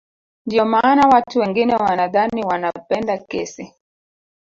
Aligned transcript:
Ndio 0.45 0.65
maana 0.65 1.07
watu 1.07 1.39
wengine 1.39 1.75
wanadhani 1.75 2.43
wanapenda 2.45 3.17
kesi 3.17 3.73